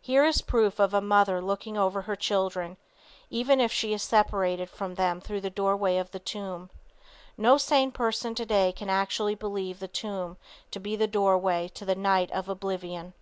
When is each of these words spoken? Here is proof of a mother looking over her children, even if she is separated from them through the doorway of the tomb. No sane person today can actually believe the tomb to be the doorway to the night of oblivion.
Here 0.00 0.24
is 0.24 0.40
proof 0.40 0.78
of 0.80 0.94
a 0.94 1.02
mother 1.02 1.42
looking 1.42 1.76
over 1.76 2.00
her 2.00 2.16
children, 2.16 2.78
even 3.28 3.60
if 3.60 3.70
she 3.70 3.92
is 3.92 4.02
separated 4.02 4.70
from 4.70 4.94
them 4.94 5.20
through 5.20 5.42
the 5.42 5.50
doorway 5.50 5.98
of 5.98 6.12
the 6.12 6.18
tomb. 6.18 6.70
No 7.36 7.58
sane 7.58 7.92
person 7.92 8.34
today 8.34 8.72
can 8.72 8.88
actually 8.88 9.34
believe 9.34 9.80
the 9.80 9.86
tomb 9.86 10.38
to 10.70 10.80
be 10.80 10.96
the 10.96 11.06
doorway 11.06 11.68
to 11.74 11.84
the 11.84 11.94
night 11.94 12.30
of 12.30 12.48
oblivion. 12.48 13.12